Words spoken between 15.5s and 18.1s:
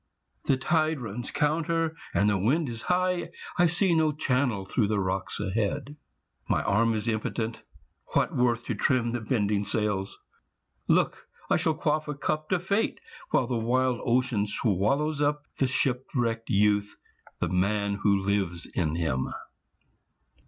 The shipwrecked youth, the man